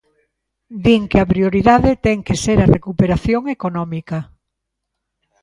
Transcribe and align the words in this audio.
Din 0.85 1.03
que 1.11 1.17
a 1.19 1.29
prioridade 1.33 1.91
ten 2.05 2.19
que 2.27 2.35
ser 2.43 2.57
a 2.61 2.71
recuperación 2.75 3.43
económica. 3.57 4.17